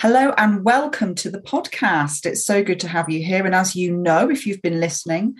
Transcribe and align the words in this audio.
Hello 0.00 0.32
and 0.38 0.64
welcome 0.64 1.14
to 1.16 1.28
the 1.28 1.42
podcast. 1.42 2.24
It's 2.24 2.46
so 2.46 2.64
good 2.64 2.80
to 2.80 2.88
have 2.88 3.10
you 3.10 3.22
here. 3.22 3.44
And 3.44 3.54
as 3.54 3.76
you 3.76 3.94
know, 3.94 4.30
if 4.30 4.46
you've 4.46 4.62
been 4.62 4.80
listening, 4.80 5.36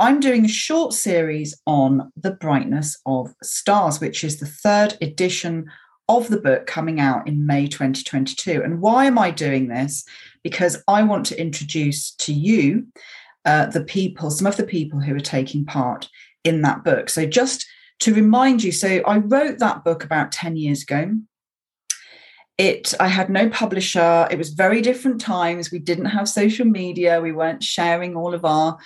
I'm 0.00 0.18
doing 0.18 0.44
a 0.44 0.48
short 0.48 0.94
series 0.94 1.56
on 1.64 2.10
the 2.16 2.32
brightness 2.32 3.00
of 3.06 3.32
stars, 3.40 4.00
which 4.00 4.24
is 4.24 4.40
the 4.40 4.46
third 4.46 4.98
edition 5.00 5.70
of 6.08 6.26
the 6.26 6.40
book 6.40 6.66
coming 6.66 6.98
out 6.98 7.28
in 7.28 7.46
May 7.46 7.68
2022. 7.68 8.60
And 8.64 8.80
why 8.80 9.04
am 9.04 9.16
I 9.16 9.30
doing 9.30 9.68
this? 9.68 10.04
Because 10.42 10.82
I 10.88 11.04
want 11.04 11.24
to 11.26 11.40
introduce 11.40 12.10
to 12.16 12.32
you 12.32 12.88
uh, 13.44 13.66
the 13.66 13.84
people, 13.84 14.32
some 14.32 14.48
of 14.48 14.56
the 14.56 14.66
people 14.66 14.98
who 14.98 15.14
are 15.14 15.20
taking 15.20 15.64
part 15.64 16.08
in 16.42 16.62
that 16.62 16.82
book. 16.82 17.10
So, 17.10 17.26
just 17.26 17.64
to 18.00 18.12
remind 18.12 18.64
you, 18.64 18.72
so 18.72 18.88
I 19.06 19.18
wrote 19.18 19.60
that 19.60 19.84
book 19.84 20.02
about 20.02 20.32
10 20.32 20.56
years 20.56 20.82
ago 20.82 21.14
it 22.60 22.92
i 23.00 23.08
had 23.08 23.30
no 23.30 23.48
publisher. 23.48 24.28
It 24.30 24.36
was 24.36 24.50
very 24.50 24.82
different 24.82 25.20
times. 25.20 25.72
We 25.72 25.78
didn't 25.78 26.12
have 26.16 26.28
social 26.28 26.66
media. 26.66 27.20
We 27.20 27.32
weren't 27.32 27.64
sharing 27.64 28.14
all 28.14 28.34
of 28.34 28.44
our 28.44 28.76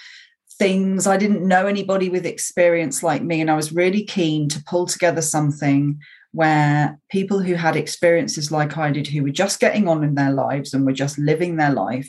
things. 0.58 1.08
I 1.08 1.16
didn't 1.16 1.46
know 1.46 1.66
anybody 1.66 2.08
with 2.08 2.24
experience 2.24 3.02
like 3.02 3.22
me 3.22 3.40
and 3.40 3.50
i 3.50 3.56
was 3.56 3.72
really 3.72 4.04
keen 4.04 4.48
to 4.50 4.62
pull 4.64 4.86
together 4.86 5.22
something 5.22 5.98
where 6.30 6.98
people 7.10 7.40
who 7.40 7.54
had 7.54 7.76
experiences 7.76 8.52
like 8.52 8.76
i 8.76 8.90
did 8.92 9.08
who 9.08 9.22
were 9.24 9.40
just 9.42 9.60
getting 9.60 9.88
on 9.88 10.04
in 10.04 10.14
their 10.14 10.32
lives 10.32 10.72
and 10.72 10.86
were 10.86 11.00
just 11.04 11.18
living 11.18 11.56
their 11.56 11.72
life 11.72 12.08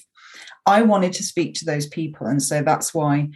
i 0.67 0.83
wanted 0.83 1.13
to 1.13 1.23
speak 1.23 1.55
to 1.55 1.65
those 1.65 1.87
people. 1.87 2.27
And 2.27 2.41
so 2.49 2.61
that's 2.61 2.93
why 2.93 3.29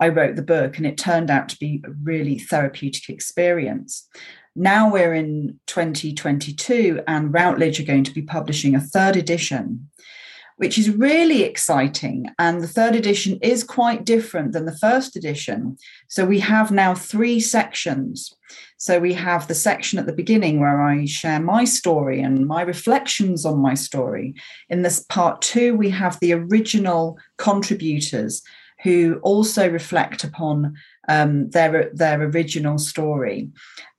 i 0.00 0.08
wrote 0.08 0.34
the 0.34 0.50
book 0.54 0.76
and 0.76 0.86
it 0.86 0.98
turned 0.98 1.30
out 1.30 1.48
to 1.50 1.58
be 1.58 1.72
a 1.84 1.90
really 2.02 2.38
therapeutic 2.40 3.08
experience 3.08 4.08
now 4.56 4.90
we're 4.90 5.14
in 5.14 5.60
2022, 5.66 7.02
and 7.06 7.32
Routledge 7.32 7.78
are 7.78 7.84
going 7.84 8.04
to 8.04 8.14
be 8.14 8.22
publishing 8.22 8.74
a 8.74 8.80
third 8.80 9.14
edition, 9.14 9.88
which 10.56 10.78
is 10.78 10.88
really 10.88 11.42
exciting. 11.42 12.30
And 12.38 12.62
the 12.62 12.68
third 12.68 12.94
edition 12.94 13.38
is 13.42 13.62
quite 13.62 14.04
different 14.04 14.52
than 14.52 14.64
the 14.64 14.76
first 14.76 15.14
edition. 15.14 15.76
So 16.08 16.24
we 16.24 16.40
have 16.40 16.70
now 16.70 16.94
three 16.94 17.38
sections. 17.38 18.34
So 18.78 18.98
we 18.98 19.12
have 19.12 19.46
the 19.46 19.54
section 19.54 19.98
at 19.98 20.06
the 20.06 20.12
beginning 20.12 20.58
where 20.60 20.80
I 20.80 21.04
share 21.04 21.40
my 21.40 21.64
story 21.64 22.20
and 22.22 22.46
my 22.46 22.62
reflections 22.62 23.44
on 23.44 23.58
my 23.58 23.74
story. 23.74 24.34
In 24.70 24.82
this 24.82 25.00
part 25.00 25.42
two, 25.42 25.74
we 25.76 25.90
have 25.90 26.18
the 26.20 26.32
original 26.32 27.18
contributors 27.36 28.42
who 28.82 29.18
also 29.22 29.68
reflect 29.68 30.24
upon 30.24 30.74
um, 31.08 31.50
their 31.50 31.90
their 31.92 32.22
original 32.22 32.78
story. 32.78 33.50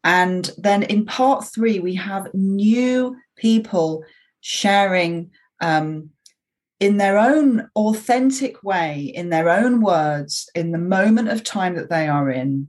And 0.04 0.50
then 0.58 0.84
in 0.84 1.06
part 1.06 1.46
three, 1.46 1.80
we 1.80 1.96
have 1.96 2.34
new 2.34 3.18
people 3.36 4.04
sharing 4.42 5.32
um, 5.60 6.12
in 6.80 6.98
their 6.98 7.18
own 7.18 7.70
authentic 7.76 8.64
way, 8.64 9.12
in 9.14 9.30
their 9.30 9.50
own 9.50 9.82
words, 9.82 10.50
in 10.54 10.72
the 10.72 10.78
moment 10.78 11.30
of 11.30 11.44
time 11.44 11.76
that 11.76 11.90
they 11.90 12.08
are 12.08 12.30
in, 12.30 12.68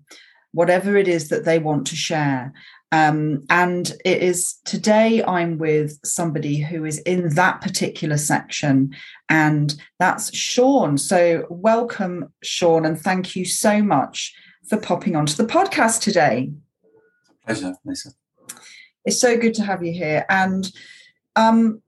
whatever 0.53 0.97
it 0.97 1.07
is 1.07 1.29
that 1.29 1.45
they 1.45 1.59
want 1.59 1.87
to 1.87 1.97
share. 1.97 2.53
Um, 2.91 3.45
and 3.51 3.93
it 4.05 4.23
is 4.23 4.59
today 4.65 5.23
I'm 5.23 5.59
with 5.59 5.99
somebody 6.05 6.59
who 6.59 6.85
is 6.87 6.99
in 7.01 7.35
that 7.35 7.61
particular 7.61 8.17
section, 8.17 8.95
and 9.29 9.75
that's 9.99 10.35
Sean. 10.35 10.97
So, 10.97 11.47
welcome, 11.51 12.33
Sean, 12.43 12.87
and 12.87 12.99
thank 12.99 13.37
you 13.37 13.45
so 13.45 13.83
much 13.83 14.35
for 14.69 14.79
popping 14.79 15.17
onto 15.17 15.35
the 15.35 15.47
podcast 15.47 16.01
today. 16.01 16.51
Pleasure, 17.45 17.75
Lisa. 17.85 18.11
It's 19.05 19.21
so 19.21 19.39
good 19.39 19.55
to 19.55 19.65
have 19.65 19.83
you 19.83 19.93
here. 19.93 20.27
And 20.29 20.71
um, 21.35 21.83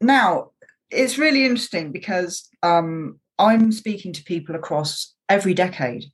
now 0.00 0.50
it's 0.90 1.18
really 1.18 1.44
interesting 1.44 1.92
because 1.92 2.48
um, 2.62 3.20
I'm 3.38 3.70
speaking 3.72 4.12
to 4.14 4.24
people 4.24 4.54
across 4.54 5.14
every 5.28 5.54
decade. 5.54 6.06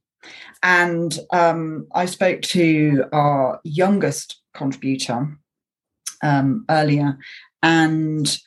And 0.62 1.18
um, 1.32 1.86
I 1.94 2.06
spoke 2.06 2.42
to 2.42 3.04
our 3.12 3.60
youngest 3.64 4.40
contributor 4.54 5.36
um, 6.22 6.64
earlier, 6.68 7.18
and 7.62 8.38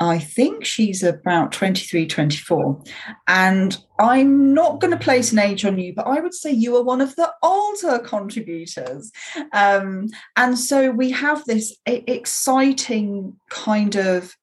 I 0.00 0.18
think 0.18 0.64
she's 0.64 1.02
about 1.02 1.52
23, 1.52 2.06
24. 2.06 2.82
And 3.28 3.78
I'm 4.00 4.52
not 4.52 4.80
going 4.80 4.90
to 4.90 4.98
place 4.98 5.32
an 5.32 5.38
age 5.38 5.64
on 5.64 5.78
you, 5.78 5.94
but 5.94 6.06
I 6.06 6.20
would 6.20 6.34
say 6.34 6.50
you 6.50 6.76
are 6.76 6.82
one 6.82 7.00
of 7.00 7.14
the 7.14 7.30
older 7.42 8.00
contributors. 8.00 9.12
Um, 9.52 10.08
and 10.36 10.58
so 10.58 10.90
we 10.90 11.10
have 11.12 11.44
this 11.44 11.76
exciting 11.86 13.36
kind 13.50 13.94
of 13.94 14.34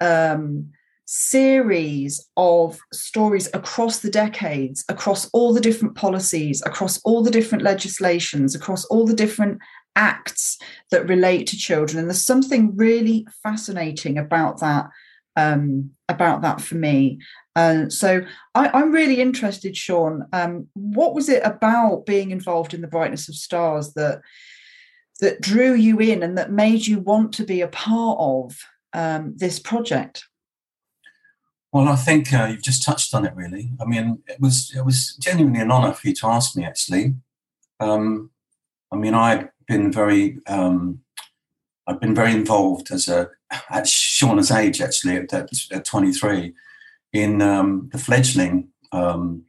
um, 0.00 0.70
series 1.12 2.24
of 2.36 2.78
stories 2.92 3.48
across 3.52 3.98
the 3.98 4.10
decades, 4.10 4.84
across 4.88 5.28
all 5.30 5.52
the 5.52 5.60
different 5.60 5.96
policies, 5.96 6.62
across 6.64 7.00
all 7.02 7.20
the 7.20 7.32
different 7.32 7.64
legislations, 7.64 8.54
across 8.54 8.84
all 8.84 9.04
the 9.04 9.14
different 9.14 9.58
acts 9.96 10.56
that 10.92 11.08
relate 11.08 11.48
to 11.48 11.56
children. 11.56 11.98
And 11.98 12.08
there's 12.08 12.24
something 12.24 12.76
really 12.76 13.26
fascinating 13.42 14.18
about 14.18 14.60
that 14.60 14.88
um, 15.34 15.90
about 16.08 16.42
that 16.42 16.60
for 16.60 16.76
me. 16.76 17.18
Uh, 17.56 17.88
so 17.88 18.22
I, 18.54 18.80
am 18.80 18.92
really 18.92 19.20
interested 19.20 19.76
sean 19.76 20.26
um, 20.32 20.68
what 20.74 21.14
was 21.14 21.28
it 21.28 21.42
about 21.44 22.06
being 22.06 22.30
involved 22.30 22.72
in 22.72 22.82
the 22.82 22.88
brightness 22.88 23.28
of 23.28 23.34
stars 23.34 23.94
that 23.94 24.20
that 25.20 25.40
drew 25.40 25.74
you 25.74 25.98
in 25.98 26.22
and 26.22 26.38
that 26.38 26.52
made 26.52 26.86
you 26.86 27.00
want 27.00 27.32
to 27.34 27.44
be 27.44 27.62
a 27.62 27.68
part 27.68 28.16
of 28.20 28.56
um, 28.92 29.34
this 29.36 29.58
project 29.58 30.24
well, 31.72 31.88
I 31.88 31.96
think 31.96 32.32
uh, 32.32 32.48
you've 32.50 32.62
just 32.62 32.82
touched 32.82 33.14
on 33.14 33.24
it. 33.24 33.34
Really, 33.34 33.70
I 33.80 33.84
mean, 33.84 34.22
it 34.26 34.40
was 34.40 34.72
it 34.76 34.84
was 34.84 35.16
genuinely 35.16 35.60
an 35.60 35.70
honour 35.70 35.92
for 35.92 36.08
you 36.08 36.14
to 36.14 36.26
ask 36.26 36.56
me. 36.56 36.64
Actually, 36.64 37.14
um, 37.78 38.30
I 38.92 38.96
mean, 38.96 39.14
I've 39.14 39.48
been 39.66 39.92
very 39.92 40.38
um, 40.46 41.00
I've 41.86 42.00
been 42.00 42.14
very 42.14 42.32
involved 42.32 42.90
as 42.90 43.08
a 43.08 43.30
at 43.70 43.84
Shauna's 43.84 44.50
age 44.50 44.80
actually 44.80 45.16
at, 45.16 45.32
at 45.32 45.84
23 45.84 46.54
in 47.12 47.42
um, 47.42 47.88
the 47.92 47.98
fledgling 47.98 48.68
um, 48.92 49.44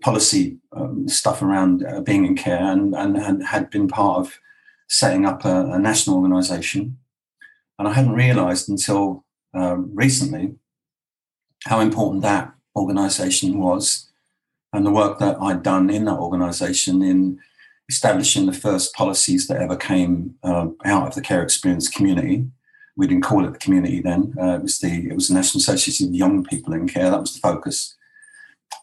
policy 0.00 0.58
um, 0.72 1.08
stuff 1.08 1.42
around 1.42 1.84
uh, 1.84 2.00
being 2.00 2.24
in 2.24 2.34
care 2.34 2.62
and, 2.62 2.94
and, 2.94 3.16
and, 3.16 3.46
had 3.46 3.70
been 3.70 3.88
part 3.88 4.18
of 4.18 4.38
setting 4.88 5.26
up 5.26 5.44
a, 5.44 5.72
a 5.72 5.78
national 5.78 6.16
organisation. 6.16 6.98
And 7.78 7.88
I 7.88 7.92
hadn't 7.92 8.12
realised 8.12 8.68
until 8.68 9.24
uh, 9.54 9.76
recently 9.76 10.54
how 11.66 11.80
important 11.80 12.22
that 12.22 12.52
organisation 12.76 13.58
was 13.58 14.08
and 14.72 14.84
the 14.84 14.90
work 14.90 15.18
that 15.18 15.36
I'd 15.40 15.62
done 15.62 15.90
in 15.90 16.04
that 16.04 16.18
organisation 16.18 17.02
in 17.02 17.40
establishing 17.88 18.46
the 18.46 18.52
first 18.52 18.94
policies 18.94 19.46
that 19.46 19.60
ever 19.60 19.76
came 19.76 20.34
uh, 20.42 20.68
out 20.84 21.08
of 21.08 21.14
the 21.14 21.22
care 21.22 21.42
experience 21.42 21.88
community. 21.88 22.46
We 22.96 23.06
didn't 23.06 23.24
call 23.24 23.46
it 23.46 23.52
the 23.52 23.58
community 23.58 24.00
then. 24.00 24.34
Uh, 24.38 24.56
it 24.56 24.62
was 24.62 24.78
the 24.78 25.08
it 25.08 25.14
was 25.14 25.28
the 25.28 25.34
National 25.34 25.60
Association 25.60 26.08
of 26.08 26.14
Young 26.14 26.44
People 26.44 26.74
in 26.74 26.88
Care. 26.88 27.10
That 27.10 27.20
was 27.20 27.32
the 27.32 27.40
focus. 27.40 27.94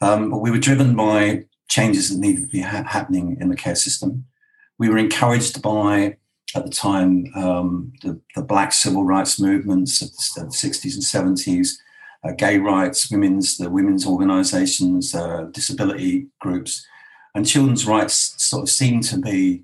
Um, 0.02 0.32
but 0.32 0.40
we 0.40 0.52
were 0.52 0.58
driven 0.58 0.96
by 0.96 1.46
changes 1.70 2.10
that 2.10 2.20
needed 2.20 2.44
to 2.44 2.48
be 2.48 2.62
ha- 2.62 2.86
happening 2.88 3.38
in 3.40 3.50
the 3.50 3.56
care 3.56 3.76
system. 3.76 4.26
We 4.78 4.90
were 4.90 4.98
encouraged 4.98 5.62
by, 5.62 6.18
at 6.56 6.66
the 6.66 6.72
time, 6.72 7.26
um, 7.36 7.94
the, 8.02 8.20
the, 8.36 8.42
black 8.42 8.74
civil 8.74 9.04
rights 9.04 9.40
movements 9.40 10.02
of 10.02 10.10
the 10.12 10.52
60s 10.52 10.94
and 10.96 11.38
70s, 11.38 11.78
uh, 12.26 12.32
gay 12.32 12.58
rights, 12.58 13.12
women's, 13.12 13.58
the 13.58 13.70
women's 13.70 14.06
organizations, 14.06 15.14
uh, 15.14 15.46
disability 15.52 16.28
groups. 16.40 16.86
And 17.36 17.46
children's 17.46 17.86
rights 17.86 18.34
sort 18.42 18.64
of 18.64 18.70
seemed 18.70 19.04
to 19.04 19.18
be 19.18 19.64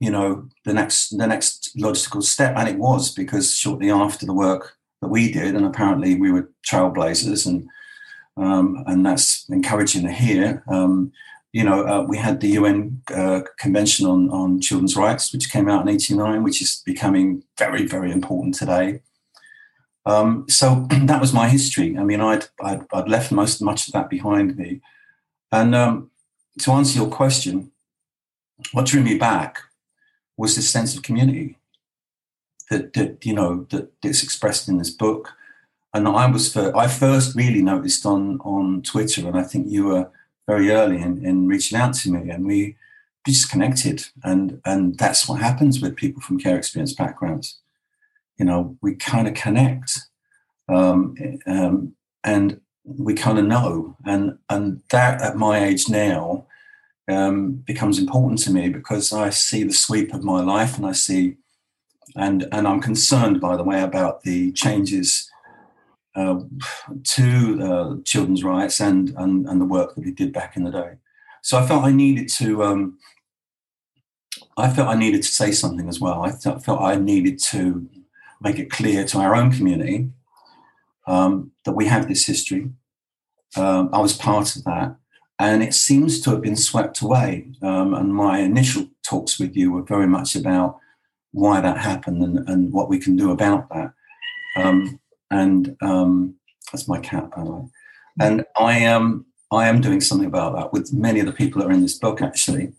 you 0.00 0.10
know 0.10 0.48
the 0.64 0.74
next 0.74 1.16
the 1.16 1.26
next 1.26 1.70
logical 1.76 2.20
step 2.20 2.54
and 2.56 2.68
it 2.68 2.78
was 2.78 3.14
because 3.14 3.54
shortly 3.54 3.90
after 3.90 4.26
the 4.26 4.34
work 4.34 4.76
that 5.00 5.08
we 5.08 5.32
did 5.32 5.54
and 5.54 5.64
apparently 5.64 6.14
we 6.14 6.30
were 6.30 6.50
trailblazers 6.68 7.46
and 7.46 7.68
um, 8.36 8.82
and 8.86 9.06
that's 9.06 9.48
encouraging 9.48 10.02
to 10.02 10.12
hear 10.12 10.64
um, 10.68 11.12
you 11.52 11.62
know 11.62 11.86
uh, 11.86 12.02
we 12.02 12.18
had 12.18 12.40
the 12.40 12.48
UN 12.48 13.00
uh, 13.14 13.42
Convention 13.58 14.06
on 14.06 14.28
on 14.30 14.60
Children's 14.60 14.96
Rights 14.96 15.32
which 15.32 15.50
came 15.50 15.68
out 15.68 15.82
in 15.82 15.94
89 15.94 16.42
which 16.42 16.60
is 16.60 16.82
becoming 16.84 17.42
very 17.56 17.86
very 17.86 18.10
important 18.10 18.54
today 18.54 19.00
um, 20.06 20.44
so 20.48 20.86
that 21.02 21.20
was 21.20 21.32
my 21.32 21.48
history 21.48 21.96
I 21.98 22.04
mean 22.04 22.20
I'd, 22.20 22.46
I'd, 22.62 22.86
I'd 22.92 23.08
left 23.08 23.32
most 23.32 23.62
much 23.62 23.86
of 23.86 23.92
that 23.92 24.10
behind 24.10 24.56
me 24.56 24.80
and 25.54 25.74
um, 25.74 26.10
to 26.58 26.72
answer 26.72 26.98
your 26.98 27.08
question, 27.08 27.70
what 28.72 28.86
drew 28.86 29.02
me 29.02 29.16
back 29.16 29.58
was 30.36 30.56
this 30.56 30.68
sense 30.68 30.96
of 30.96 31.02
community 31.02 31.58
that, 32.70 32.92
that 32.94 33.24
you 33.24 33.34
know 33.34 33.66
that 33.70 33.92
is 34.02 34.22
expressed 34.22 34.68
in 34.68 34.78
this 34.78 34.90
book. 34.90 35.32
And 35.92 36.08
I 36.08 36.28
was 36.28 36.56
I 36.56 36.88
first 36.88 37.36
really 37.36 37.62
noticed 37.62 38.04
on 38.04 38.40
on 38.40 38.82
Twitter, 38.82 39.26
and 39.28 39.38
I 39.38 39.44
think 39.44 39.68
you 39.68 39.86
were 39.86 40.10
very 40.46 40.70
early 40.70 41.00
in, 41.00 41.24
in 41.24 41.46
reaching 41.46 41.78
out 41.78 41.94
to 41.94 42.10
me, 42.10 42.30
and 42.30 42.44
we 42.44 42.76
just 43.26 43.50
connected, 43.50 44.06
and 44.24 44.60
and 44.64 44.98
that's 44.98 45.28
what 45.28 45.40
happens 45.40 45.80
with 45.80 45.94
people 45.96 46.20
from 46.20 46.40
care 46.40 46.56
experience 46.56 46.94
backgrounds. 46.94 47.60
You 48.38 48.44
know, 48.44 48.76
we 48.82 48.96
kind 48.96 49.28
of 49.28 49.34
connect, 49.34 50.00
um, 50.68 51.14
um, 51.46 51.94
and 52.24 52.60
we 52.84 53.14
kind 53.14 53.38
of 53.38 53.44
know, 53.44 53.96
and 54.04 54.38
and 54.50 54.82
that 54.90 55.22
at 55.22 55.36
my 55.36 55.64
age 55.64 55.88
now 55.88 56.46
um, 57.08 57.52
becomes 57.52 57.98
important 57.98 58.40
to 58.40 58.52
me 58.52 58.68
because 58.68 59.12
I 59.12 59.30
see 59.30 59.62
the 59.62 59.72
sweep 59.72 60.12
of 60.12 60.24
my 60.24 60.42
life, 60.42 60.76
and 60.76 60.86
I 60.86 60.92
see, 60.92 61.36
and 62.16 62.48
and 62.50 62.66
I'm 62.66 62.80
concerned, 62.80 63.40
by 63.40 63.56
the 63.56 63.62
way, 63.62 63.82
about 63.82 64.22
the 64.22 64.52
changes 64.52 65.30
uh, 66.16 66.40
to 67.02 67.62
uh, 67.62 67.96
children's 68.04 68.44
rights 68.44 68.80
and, 68.80 69.14
and 69.16 69.46
and 69.46 69.60
the 69.60 69.64
work 69.66 69.94
that 69.94 70.04
we 70.04 70.12
did 70.12 70.32
back 70.32 70.56
in 70.56 70.64
the 70.64 70.70
day. 70.70 70.94
So 71.42 71.58
I 71.58 71.66
felt 71.66 71.84
I 71.84 71.92
needed 71.92 72.28
to. 72.30 72.64
Um, 72.64 72.98
I 74.56 74.70
felt 74.70 74.88
I 74.88 74.94
needed 74.94 75.22
to 75.22 75.28
say 75.28 75.50
something 75.52 75.88
as 75.88 76.00
well. 76.00 76.22
I 76.22 76.30
felt 76.30 76.80
I 76.80 76.96
needed 76.96 77.38
to 77.40 77.88
make 78.40 78.58
it 78.58 78.70
clear 78.70 79.04
to 79.04 79.18
our 79.18 79.34
own 79.34 79.52
community 79.52 80.10
um, 81.06 81.52
that 81.64 81.72
we 81.72 81.86
have 81.86 82.08
this 82.08 82.26
history. 82.26 82.70
Um, 83.56 83.90
I 83.92 84.00
was 84.00 84.16
part 84.16 84.56
of 84.56 84.64
that, 84.64 84.96
and 85.38 85.62
it 85.62 85.74
seems 85.74 86.20
to 86.22 86.30
have 86.30 86.42
been 86.42 86.56
swept 86.56 87.00
away. 87.00 87.48
Um, 87.62 87.94
and 87.94 88.14
my 88.14 88.38
initial 88.38 88.88
talks 89.02 89.38
with 89.38 89.56
you 89.56 89.72
were 89.72 89.82
very 89.82 90.06
much 90.06 90.34
about 90.34 90.78
why 91.32 91.60
that 91.60 91.78
happened 91.78 92.22
and, 92.22 92.48
and 92.48 92.72
what 92.72 92.88
we 92.88 92.98
can 92.98 93.16
do 93.16 93.30
about 93.30 93.68
that. 93.70 93.92
Um, 94.56 95.00
and 95.30 95.76
um, 95.82 96.36
that's 96.72 96.88
my 96.88 97.00
cat, 97.00 97.30
by 97.30 97.44
the 97.44 97.50
way. 97.50 97.64
And 98.20 98.44
I 98.56 98.78
am 98.78 99.26
I 99.50 99.68
am 99.68 99.80
doing 99.80 100.00
something 100.00 100.26
about 100.26 100.54
that 100.54 100.72
with 100.72 100.92
many 100.92 101.20
of 101.20 101.26
the 101.26 101.32
people 101.32 101.60
that 101.60 101.68
are 101.68 101.72
in 101.72 101.82
this 101.82 101.98
book. 101.98 102.22
Actually, 102.22 102.72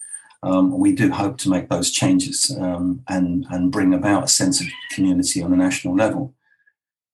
um, 0.46 0.78
we 0.78 0.94
do 0.94 1.12
hope 1.12 1.38
to 1.40 1.50
make 1.50 1.70
those 1.70 1.90
changes 1.90 2.56
um, 2.60 3.02
and 3.08 3.48
and 3.50 3.72
bring 3.72 3.94
about 3.96 4.26
a 4.26 4.28
sense 4.28 4.62
of 4.62 4.68
community 4.92 5.42
on 5.42 5.52
a 5.52 5.58
national 5.58 5.96
level. 5.96 6.34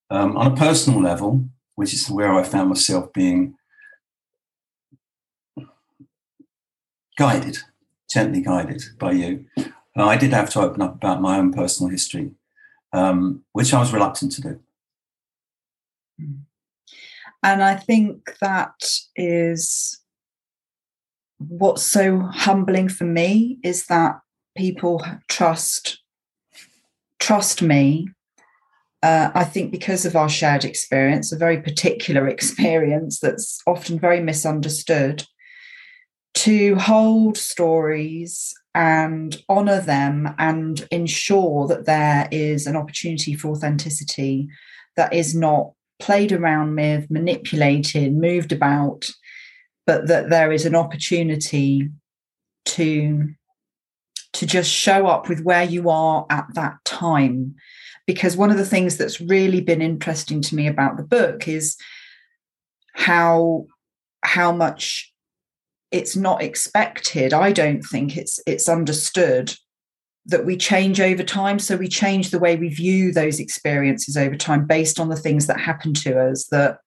Um, 0.09 0.35
on 0.35 0.51
a 0.51 0.55
personal 0.55 1.01
level, 1.01 1.45
which 1.75 1.93
is 1.93 2.09
where 2.09 2.33
I 2.33 2.43
found 2.43 2.67
myself 2.67 3.13
being 3.13 3.55
guided, 7.17 7.59
gently 8.09 8.41
guided 8.41 8.83
by 8.99 9.13
you. 9.13 9.45
Uh, 9.57 10.05
I 10.05 10.17
did 10.17 10.33
have 10.33 10.49
to 10.49 10.59
open 10.59 10.81
up 10.81 10.95
about 10.95 11.21
my 11.21 11.37
own 11.37 11.53
personal 11.53 11.89
history, 11.89 12.31
um, 12.91 13.45
which 13.53 13.73
I 13.73 13.79
was 13.79 13.93
reluctant 13.93 14.33
to 14.33 14.41
do. 14.41 14.59
And 17.43 17.63
I 17.63 17.75
think 17.75 18.35
that 18.41 18.83
is 19.15 20.00
what's 21.47 21.83
so 21.83 22.19
humbling 22.19 22.89
for 22.89 23.05
me 23.05 23.57
is 23.63 23.87
that 23.87 24.19
people 24.55 25.03
trust 25.27 25.99
trust 27.19 27.61
me. 27.61 28.07
Uh, 29.03 29.31
I 29.33 29.43
think 29.43 29.71
because 29.71 30.05
of 30.05 30.15
our 30.15 30.29
shared 30.29 30.65
experience, 30.65 31.31
a 31.31 31.37
very 31.37 31.61
particular 31.61 32.27
experience 32.35 33.19
that's 33.19 33.61
often 33.65 33.99
very 33.99 34.19
misunderstood, 34.19 35.25
to 36.33 36.75
hold 36.75 37.37
stories 37.37 38.53
and 38.73 39.41
honor 39.49 39.81
them 39.81 40.33
and 40.37 40.87
ensure 40.91 41.67
that 41.67 41.85
there 41.85 42.27
is 42.31 42.67
an 42.67 42.75
opportunity 42.75 43.35
for 43.35 43.49
authenticity 43.49 44.47
that 44.95 45.13
is 45.13 45.35
not 45.35 45.71
played 45.99 46.31
around 46.31 46.75
with, 46.75 47.09
manipulated, 47.11 48.15
moved 48.15 48.51
about, 48.51 49.09
but 49.85 50.07
that 50.07 50.29
there 50.29 50.51
is 50.51 50.65
an 50.65 50.75
opportunity 50.75 51.89
to 52.65 53.29
to 54.33 54.45
just 54.45 54.71
show 54.71 55.07
up 55.07 55.27
with 55.27 55.43
where 55.43 55.63
you 55.63 55.89
are 55.89 56.25
at 56.29 56.47
that 56.53 56.75
time 56.85 57.53
because 58.07 58.37
one 58.37 58.49
of 58.49 58.57
the 58.57 58.65
things 58.65 58.97
that's 58.97 59.19
really 59.19 59.59
been 59.59 59.81
interesting 59.81 60.41
to 60.41 60.55
me 60.55 60.67
about 60.67 60.97
the 60.97 61.03
book 61.03 61.47
is 61.47 61.75
how 62.93 63.65
how 64.23 64.51
much 64.51 65.11
it's 65.91 66.15
not 66.15 66.41
expected 66.41 67.33
i 67.33 67.51
don't 67.51 67.81
think 67.81 68.15
it's 68.15 68.39
it's 68.45 68.69
understood 68.69 69.53
that 70.25 70.45
we 70.45 70.55
change 70.55 70.99
over 70.99 71.23
time. 71.23 71.59
So 71.59 71.75
we 71.75 71.87
change 71.87 72.29
the 72.29 72.39
way 72.39 72.55
we 72.55 72.69
view 72.69 73.11
those 73.11 73.39
experiences 73.39 74.15
over 74.15 74.35
time 74.35 74.65
based 74.65 74.99
on 74.99 75.09
the 75.09 75.15
things 75.15 75.47
that 75.47 75.59
happen 75.59 75.93
to 75.95 76.19
us 76.19 76.45
that 76.47 76.79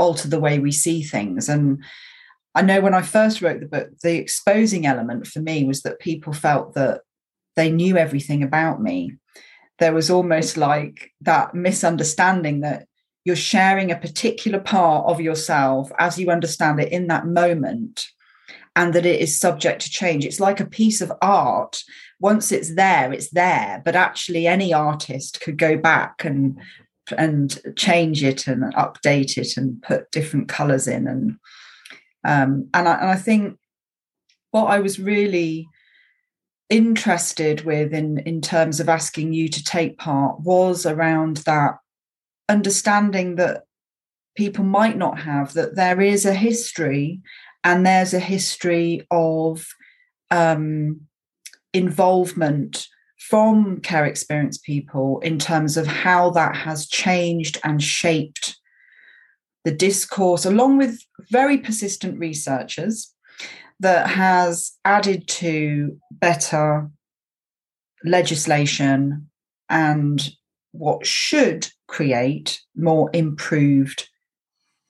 alter 0.00 0.28
the 0.28 0.40
way 0.40 0.58
we 0.58 0.72
see 0.72 1.02
things. 1.02 1.48
And 1.48 1.84
I 2.54 2.62
know 2.62 2.80
when 2.80 2.94
I 2.94 3.02
first 3.02 3.42
wrote 3.42 3.60
the 3.60 3.66
book, 3.66 3.90
the 4.02 4.16
exposing 4.16 4.86
element 4.86 5.26
for 5.26 5.40
me 5.40 5.64
was 5.64 5.82
that 5.82 6.00
people 6.00 6.32
felt 6.32 6.74
that 6.74 7.02
they 7.54 7.70
knew 7.70 7.96
everything 7.96 8.42
about 8.42 8.82
me. 8.82 9.16
There 9.78 9.92
was 9.92 10.10
almost 10.10 10.56
like 10.56 11.12
that 11.20 11.54
misunderstanding 11.54 12.60
that 12.60 12.86
you're 13.24 13.36
sharing 13.36 13.90
a 13.90 13.96
particular 13.98 14.58
part 14.58 15.06
of 15.06 15.20
yourself 15.20 15.92
as 15.98 16.18
you 16.18 16.30
understand 16.30 16.80
it 16.80 16.90
in 16.90 17.06
that 17.08 17.26
moment 17.26 18.06
and 18.74 18.94
that 18.94 19.06
it 19.06 19.20
is 19.20 19.38
subject 19.38 19.82
to 19.82 19.90
change. 19.90 20.24
It's 20.24 20.40
like 20.40 20.60
a 20.60 20.66
piece 20.66 21.00
of 21.00 21.12
art. 21.20 21.82
Once 22.18 22.50
it's 22.50 22.74
there, 22.74 23.12
it's 23.12 23.30
there. 23.30 23.82
But 23.84 23.96
actually, 23.96 24.46
any 24.46 24.72
artist 24.72 25.40
could 25.40 25.58
go 25.58 25.76
back 25.76 26.24
and 26.24 26.58
and 27.16 27.58
change 27.76 28.22
it 28.22 28.46
and 28.46 28.62
update 28.74 29.36
it 29.36 29.56
and 29.56 29.82
put 29.82 30.10
different 30.10 30.48
colors 30.48 30.86
in 30.86 31.06
and 31.06 31.36
um, 32.22 32.68
and, 32.74 32.86
I, 32.86 32.94
and 32.96 33.10
I 33.10 33.16
think 33.16 33.56
what 34.50 34.66
I 34.66 34.80
was 34.80 34.98
really 34.98 35.66
interested 36.68 37.62
with 37.62 37.92
in 37.92 38.18
in 38.18 38.40
terms 38.40 38.78
of 38.78 38.88
asking 38.88 39.32
you 39.32 39.48
to 39.48 39.64
take 39.64 39.98
part 39.98 40.40
was 40.40 40.86
around 40.86 41.38
that 41.38 41.78
understanding 42.48 43.36
that 43.36 43.64
people 44.36 44.64
might 44.64 44.96
not 44.96 45.18
have 45.18 45.52
that 45.54 45.74
there 45.74 46.00
is 46.00 46.24
a 46.24 46.34
history 46.34 47.20
and 47.64 47.84
there's 47.84 48.14
a 48.14 48.20
history 48.20 49.06
of 49.10 49.66
um, 50.30 51.00
involvement 51.74 52.86
from 53.20 53.80
care 53.82 54.06
experience 54.06 54.58
people 54.58 55.20
in 55.20 55.38
terms 55.38 55.76
of 55.76 55.86
how 55.86 56.30
that 56.30 56.56
has 56.56 56.88
changed 56.88 57.60
and 57.62 57.82
shaped 57.82 58.56
the 59.64 59.70
discourse, 59.70 60.46
along 60.46 60.78
with 60.78 60.98
very 61.30 61.58
persistent 61.58 62.18
researchers, 62.18 63.14
that 63.78 64.08
has 64.08 64.72
added 64.84 65.28
to 65.28 65.98
better 66.10 66.88
legislation 68.04 69.28
and 69.68 70.30
what 70.72 71.04
should 71.06 71.68
create 71.88 72.60
more 72.74 73.10
improved 73.12 74.08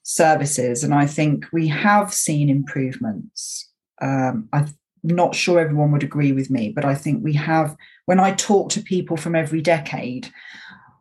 services. 0.03 0.85
And 0.85 0.95
I 0.95 1.07
think 1.07 1.47
we 1.53 1.67
have 1.69 2.15
seen 2.15 2.49
improvements. 2.49 3.69
Um, 4.01 4.49
I'm 4.53 4.69
not 5.03 5.35
sure 5.35 5.59
everyone 5.59 5.91
would 5.93 6.05
agree 6.05 6.33
with 6.33 6.51
me, 6.51 6.71
but 6.71 6.85
I 6.85 6.95
think 6.95 7.25
we 7.25 7.33
have. 7.35 7.77
When 8.11 8.19
I 8.19 8.33
talk 8.33 8.71
to 8.71 8.83
people 8.83 9.17
from 9.17 9.37
every 9.37 9.61
decade, 9.61 10.33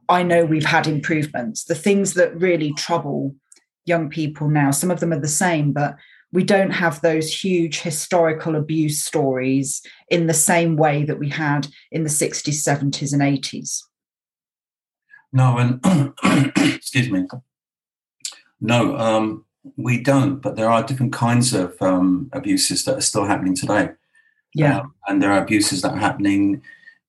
I 0.10 0.22
know 0.22 0.46
we've 0.46 0.64
had 0.64 0.86
improvements. 0.86 1.64
The 1.64 1.74
things 1.74 2.14
that 2.14 2.40
really 2.40 2.72
trouble 2.74 3.34
young 3.84 4.12
people 4.12 4.48
now, 4.48 4.70
some 4.70 4.92
of 4.92 5.00
them 5.00 5.12
are 5.12 5.20
the 5.20 5.28
same, 5.28 5.74
but 5.74 5.96
we 6.32 6.44
don't 6.44 6.70
have 6.70 7.02
those 7.02 7.34
huge 7.34 7.82
historical 7.82 8.56
abuse 8.56 9.02
stories 9.04 9.82
in 10.12 10.28
the 10.28 10.36
same 10.36 10.76
way 10.76 11.04
that 11.04 11.18
we 11.18 11.30
had 11.30 11.68
in 11.92 12.04
the 12.04 12.12
60s, 12.12 12.48
70s, 12.48 13.12
and 13.12 13.24
80s. 13.24 13.82
No, 15.34 15.58
and 15.58 16.14
excuse 16.76 17.10
me. 17.10 17.26
No, 18.62 18.96
um, 18.98 19.46
we 19.78 20.00
don't. 20.00 20.44
But 20.44 20.58
there 20.58 20.70
are 20.70 20.84
different 20.84 21.14
kinds 21.14 21.56
of 21.56 21.76
um, 21.82 22.30
abuses 22.34 22.86
that 22.86 23.00
are 23.00 23.02
still 23.02 23.26
happening 23.26 23.56
today. 23.56 23.90
Yeah, 24.54 24.82
um, 24.82 24.94
and 25.08 25.24
there 25.24 25.32
are 25.32 25.42
abuses 25.42 25.82
that 25.82 25.94
are 25.94 25.98
happening 25.98 26.62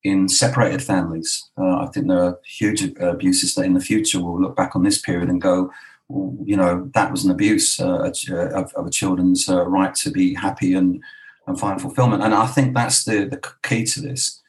in 0.03 0.29
separated 0.29 0.83
families. 0.83 1.51
Uh, 1.59 1.81
I 1.81 1.87
think 1.93 2.09
there 2.09 2.23
are 2.23 2.39
huge 2.45 2.83
abuses 3.01 3.55
that 3.55 3.65
in 3.65 3.75
the 3.75 3.81
future 3.81 4.21
we'll 4.21 4.41
look 4.41 4.57
back 4.57 4.75
on 4.75 4.83
this 4.83 5.01
period 5.01 5.29
and 5.29 5.41
go, 5.41 5.71
you 6.09 6.57
know, 6.57 6.91
that 6.95 7.11
was 7.11 7.25
an 7.25 7.31
abuse 7.31 7.79
uh, 7.79 8.11
of, 8.55 8.73
of, 8.75 8.87
a 8.87 8.91
children's 8.91 9.49
uh, 9.49 9.65
right 9.67 9.95
to 9.97 10.11
be 10.11 10.35
happy 10.35 10.75
and, 10.75 11.03
and 11.47 11.61
find 11.61 11.81
fulfillment. 11.81 12.23
And 12.23 12.35
I 12.35 12.47
think 12.47 12.75
that's 12.75 13.05
the, 13.05 13.27
the 13.27 13.41
key 13.63 13.85
to 13.85 14.01
this. 14.01 14.41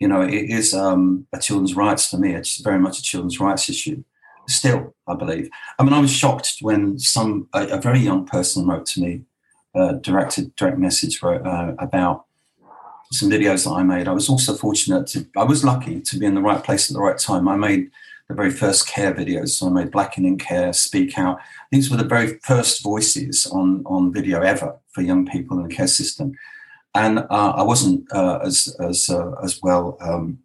You 0.00 0.08
know, 0.08 0.22
it 0.22 0.32
is 0.50 0.74
um, 0.74 1.26
a 1.32 1.38
children's 1.38 1.76
rights 1.76 2.10
for 2.10 2.16
me. 2.16 2.34
It's 2.34 2.60
very 2.60 2.80
much 2.80 2.98
a 2.98 3.02
children's 3.02 3.38
rights 3.38 3.68
issue 3.70 4.02
still, 4.48 4.94
I 5.06 5.14
believe. 5.14 5.48
I 5.78 5.82
mean, 5.82 5.92
I 5.92 6.00
was 6.00 6.10
shocked 6.10 6.56
when 6.60 6.98
some 6.98 7.48
a, 7.54 7.66
a 7.68 7.80
very 7.80 8.00
young 8.00 8.26
person 8.26 8.66
wrote 8.66 8.86
to 8.86 9.00
me, 9.00 9.22
uh, 9.74 9.92
directed 9.92 10.54
direct 10.56 10.78
message 10.78 11.22
wrote, 11.22 11.46
uh, 11.46 11.74
about 11.78 12.26
some 13.12 13.30
videos 13.30 13.64
that 13.64 13.70
I 13.70 13.82
made. 13.82 14.08
I 14.08 14.12
was 14.12 14.28
also 14.28 14.54
fortunate 14.54 15.06
to, 15.08 15.26
I 15.36 15.44
was 15.44 15.64
lucky 15.64 16.00
to 16.00 16.18
be 16.18 16.26
in 16.26 16.34
the 16.34 16.40
right 16.40 16.62
place 16.62 16.90
at 16.90 16.94
the 16.94 17.00
right 17.00 17.18
time. 17.18 17.48
I 17.48 17.56
made 17.56 17.90
the 18.28 18.34
very 18.34 18.50
first 18.50 18.88
care 18.88 19.14
videos. 19.14 19.50
So 19.50 19.66
I 19.66 19.70
made 19.70 19.90
Black 19.90 20.16
in 20.18 20.38
Care, 20.38 20.72
Speak 20.72 21.18
Out. 21.18 21.38
These 21.70 21.90
were 21.90 21.96
the 21.96 22.04
very 22.04 22.38
first 22.42 22.82
voices 22.82 23.46
on, 23.46 23.82
on 23.86 24.12
video 24.12 24.40
ever 24.40 24.76
for 24.92 25.02
young 25.02 25.26
people 25.26 25.58
in 25.58 25.68
the 25.68 25.74
care 25.74 25.86
system. 25.86 26.34
And 26.94 27.18
uh, 27.18 27.52
I 27.56 27.62
wasn't 27.62 28.10
uh, 28.12 28.38
as, 28.42 28.74
as, 28.80 29.10
uh, 29.10 29.32
as 29.42 29.60
well 29.62 29.96
um, 30.00 30.38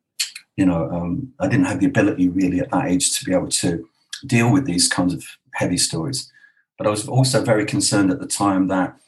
you 0.60 0.66
know, 0.66 0.90
um, 0.92 1.32
I 1.40 1.48
didn't 1.48 1.68
have 1.68 1.80
the 1.80 1.86
ability 1.86 2.28
really 2.28 2.60
at 2.60 2.70
that 2.72 2.88
age 2.88 3.18
to 3.18 3.24
be 3.24 3.34
able 3.34 3.48
to 3.48 3.88
deal 4.26 4.52
with 4.52 4.66
these 4.66 4.90
kinds 4.90 5.14
of 5.14 5.24
heavy 5.54 5.78
stories. 5.78 6.30
But 6.78 6.86
I 6.86 6.90
was 6.90 7.08
also 7.08 7.42
very 7.46 7.66
concerned 7.66 8.12
at 8.12 8.20
the 8.20 8.28
time 8.28 8.68
that, 8.68 9.00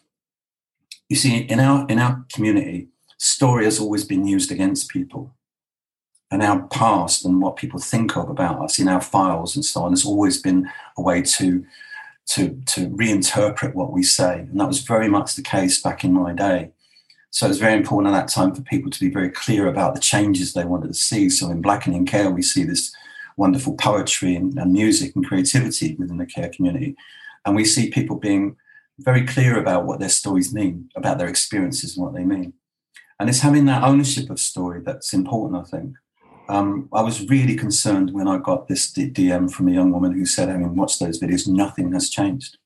you 1.10 1.17
see, 1.17 1.39
in 1.39 1.60
our 1.60 1.86
in 1.89 2.00
our 2.00 2.25
community, 2.34 2.88
story 3.22 3.66
has 3.66 3.80
always 3.80 4.04
been 4.04 4.25
used 4.25 4.51
against 4.51 4.90
people. 4.90 5.32
And 6.32 6.42
our 6.42 6.66
past 6.68 7.24
and 7.24 7.40
what 7.40 7.56
people 7.56 7.80
think 7.80 8.18
of 8.18 8.30
about 8.30 8.62
us 8.62 8.80
in 8.80 8.88
our 8.88 9.01
files 9.01 9.56
and 9.56 9.63
so 9.63 9.84
on 9.84 9.92
has 9.92 10.06
always 10.06 10.42
been 10.42 10.70
a 10.98 11.01
way 11.01 11.22
to 11.22 11.66
to 12.28 12.62
to 12.66 12.90
reinterpret 12.90 13.75
what 13.75 13.92
we 13.92 14.01
say. 14.01 14.40
And 14.40 14.60
that 14.60 14.68
was 14.68 14.80
very 14.80 15.08
much 15.08 15.36
the 15.36 15.44
case 15.44 15.80
back 15.82 16.04
in 16.04 16.13
my 16.13 16.34
day. 16.34 16.72
So 17.30 17.46
it 17.46 17.50
was 17.50 17.60
very 17.60 17.75
important 17.75 18.13
at 18.13 18.20
that 18.20 18.34
time 18.34 18.56
for 18.56 18.62
people 18.63 18.90
to 18.90 19.00
be 19.00 19.10
very 19.10 19.30
clear 19.30 19.68
about 19.68 19.94
the 19.94 20.00
changes 20.00 20.54
they 20.54 20.66
wanted 20.66 20.88
to 20.88 20.94
see. 20.94 21.30
So 21.30 21.51
in 21.51 21.62
Black 21.62 21.86
in 21.86 22.06
Care 22.06 22.32
we 22.32 22.42
see 22.42 22.63
this 22.63 22.92
wonderful 23.38 23.75
poetry 23.75 24.36
and, 24.36 24.58
and 24.58 24.74
music 24.74 25.16
and 25.16 25.25
creativity 25.25 25.96
within 25.96 26.18
the 26.18 26.25
care 26.25 26.50
community. 26.50 26.96
And 27.46 27.56
we 27.56 27.66
see 27.66 27.92
people 27.92 28.16
being 28.16 28.56
very 29.00 29.25
clear 29.25 29.60
about 29.60 29.86
what 29.86 30.00
their 30.00 30.10
stories 30.10 30.54
mean 30.54 30.90
about 30.96 31.18
their 31.18 31.28
experiences 31.28 31.98
and 31.98 32.06
what 32.06 32.16
they 32.16 32.24
mean 32.24 32.54
and 33.22 33.30
it's 33.30 33.40
having 33.40 33.66
that 33.66 33.84
ownership 33.84 34.30
of 34.30 34.40
story 34.40 34.82
that's 34.84 35.13
important 35.13 35.66
i 35.66 35.70
think 35.70 35.94
um, 36.51 36.90
I 36.92 37.01
was 37.01 37.30
really 37.30 37.56
concerned 37.56 38.12
when 38.12 38.28
I 38.28 38.38
got 38.38 38.68
this 38.68 38.92
DM 38.92 39.50
from 39.50 39.70
a 39.70 39.72
young 39.72 39.92
woman 39.92 40.12
who 40.12 40.25
said, 40.25 40.50
I 40.50 40.58
mean, 40.58 40.75
watch 40.75 41.00
those 41.00 41.18
videos, 41.18 41.48
nothing 41.48 41.94
has 41.94 42.10
changed. 42.10 42.58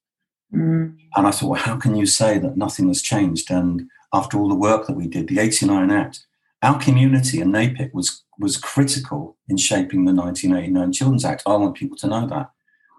Mm. 0.52 0.98
And 1.16 1.28
I 1.28 1.30
thought, 1.30 1.50
well, 1.50 1.62
how 1.62 1.76
can 1.76 1.96
you 1.96 2.08
say 2.08 2.40
that 2.40 2.58
nothing 2.58 2.88
has 2.88 3.04
changed? 3.04 3.52
And 3.52 3.88
after 4.12 4.40
all 4.40 4.50
the 4.50 4.56
work 4.56 4.88
that 4.88 4.96
we 4.96 5.08
did, 5.08 5.28
the 5.28 5.40
89 5.40 5.92
Act, 5.92 6.26
our 6.64 6.80
community 6.80 7.42
in 7.42 7.52
NAYPIC 7.52 7.94
was, 7.94 8.24
was 8.40 8.58
critical 8.58 9.38
in 9.50 9.58
shaping 9.58 10.06
the 10.06 10.14
1989 10.14 10.94
Children's 10.94 11.26
Act. 11.26 11.44
I 11.46 11.56
want 11.56 11.78
people 11.78 11.98
to 11.98 12.08
know 12.08 12.26
that. 12.28 12.50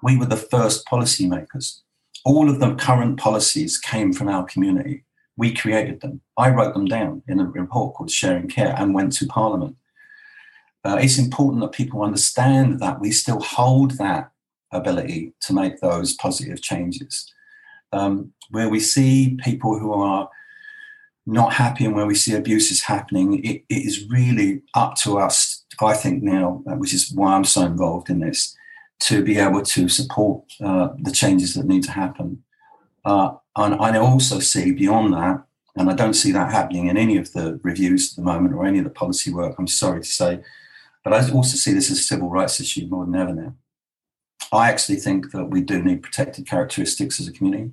We 0.02 0.16
were 0.16 0.26
the 0.26 0.36
first 0.36 0.86
policymakers. 0.86 1.80
All 2.24 2.48
of 2.48 2.60
the 2.60 2.74
current 2.76 3.18
policies 3.18 3.78
came 3.78 4.12
from 4.12 4.28
our 4.28 4.44
community. 4.44 5.04
We 5.36 5.52
created 5.52 6.00
them. 6.00 6.20
I 6.36 6.50
wrote 6.50 6.74
them 6.74 6.86
down 6.86 7.22
in 7.28 7.40
a 7.40 7.44
report 7.44 7.94
called 7.94 8.10
Sharing 8.10 8.48
Care 8.48 8.74
and 8.78 8.94
went 8.94 9.12
to 9.14 9.26
Parliament 9.26 9.76
uh, 10.86 10.98
it's 11.00 11.18
important 11.18 11.60
that 11.60 11.72
people 11.72 12.02
understand 12.02 12.78
that 12.78 13.00
we 13.00 13.10
still 13.10 13.40
hold 13.40 13.92
that 13.98 14.30
ability 14.70 15.32
to 15.40 15.52
make 15.52 15.80
those 15.80 16.14
positive 16.14 16.62
changes. 16.62 17.32
Um, 17.92 18.32
where 18.50 18.68
we 18.68 18.78
see 18.78 19.36
people 19.42 19.78
who 19.80 19.92
are 19.92 20.28
not 21.26 21.52
happy 21.52 21.84
and 21.84 21.94
where 21.94 22.06
we 22.06 22.14
see 22.14 22.34
abuses 22.34 22.82
happening, 22.82 23.44
it, 23.44 23.64
it 23.68 23.86
is 23.86 24.08
really 24.08 24.62
up 24.74 24.94
to 24.96 25.18
us, 25.18 25.64
I 25.80 25.94
think, 25.94 26.22
now, 26.22 26.62
uh, 26.70 26.74
which 26.74 26.94
is 26.94 27.12
why 27.12 27.34
I'm 27.34 27.44
so 27.44 27.62
involved 27.62 28.08
in 28.08 28.20
this, 28.20 28.54
to 29.00 29.24
be 29.24 29.38
able 29.38 29.62
to 29.62 29.88
support 29.88 30.44
uh, 30.64 30.90
the 31.00 31.10
changes 31.10 31.54
that 31.54 31.66
need 31.66 31.82
to 31.84 31.90
happen. 31.90 32.44
Uh, 33.04 33.34
and 33.56 33.74
I 33.74 33.98
also 33.98 34.38
see 34.38 34.72
beyond 34.72 35.14
that, 35.14 35.42
and 35.76 35.90
I 35.90 35.94
don't 35.94 36.14
see 36.14 36.32
that 36.32 36.52
happening 36.52 36.88
in 36.88 36.96
any 36.96 37.16
of 37.16 37.32
the 37.32 37.60
reviews 37.62 38.12
at 38.12 38.16
the 38.16 38.22
moment 38.22 38.54
or 38.54 38.64
any 38.64 38.78
of 38.78 38.84
the 38.84 38.90
policy 38.90 39.32
work, 39.32 39.56
I'm 39.58 39.66
sorry 39.66 40.00
to 40.00 40.08
say, 40.08 40.40
but 41.04 41.12
I 41.12 41.30
also 41.30 41.56
see 41.56 41.72
this 41.72 41.90
as 41.90 41.98
a 41.98 42.02
civil 42.02 42.30
rights 42.30 42.60
issue 42.60 42.86
more 42.86 43.04
than 43.04 43.14
ever 43.14 43.34
now. 43.34 43.54
I 44.52 44.68
actually 44.68 44.96
think 44.96 45.32
that 45.32 45.46
we 45.46 45.60
do 45.60 45.82
need 45.82 46.02
protected 46.02 46.46
characteristics 46.46 47.20
as 47.20 47.28
a 47.28 47.32
community. 47.32 47.72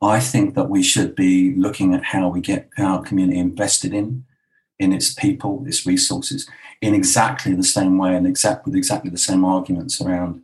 I 0.00 0.18
think 0.18 0.54
that 0.54 0.68
we 0.68 0.82
should 0.82 1.14
be 1.14 1.54
looking 1.54 1.94
at 1.94 2.04
how 2.04 2.28
we 2.28 2.40
get 2.40 2.68
our 2.78 3.02
community 3.02 3.38
invested 3.38 3.94
in, 3.94 4.24
in 4.78 4.92
its 4.92 5.14
people, 5.14 5.64
its 5.66 5.86
resources, 5.86 6.48
in 6.80 6.94
exactly 6.94 7.54
the 7.54 7.62
same 7.62 7.98
way 7.98 8.16
and 8.16 8.26
exact 8.26 8.66
with 8.66 8.74
exactly 8.74 9.10
the 9.10 9.18
same 9.18 9.44
arguments 9.44 10.00
around, 10.00 10.42